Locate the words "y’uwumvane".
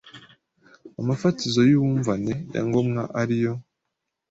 1.69-2.33